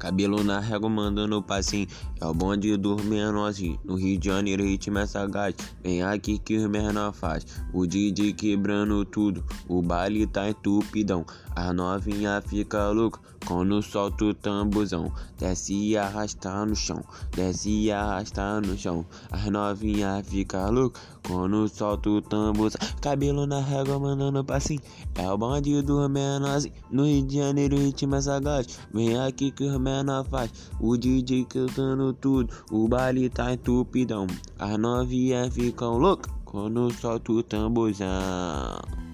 [0.00, 1.86] Cabelo na régua mandando passinho.
[2.18, 3.78] É o bonde dos menorzinhos.
[3.84, 5.54] No Rio de Janeiro, ritmo é sagaz.
[5.84, 7.44] Vem aqui que os menor faz.
[7.70, 9.44] O DJ quebrando tudo.
[9.68, 11.26] O baile tá entupidão.
[11.54, 15.12] As novinha fica louca quando solta o tambuzão.
[15.38, 17.02] Desce e arrasta no chão.
[17.32, 19.04] Desce e arrasta no chão.
[19.30, 22.80] As novinha fica louca quando solta o tambuzão.
[23.02, 24.80] Cabelo na régua mandando passinho.
[25.14, 26.78] É o bonde dos menorzinhos.
[26.90, 28.78] No Rio de Janeiro, ritmo é sagaz.
[28.92, 30.50] Vem aqui que os menor faz.
[30.80, 34.26] O DJ cantando tudo, o baile tá entupidão.
[34.58, 39.09] As novinhas ficam loucas quando solta o tamborzão.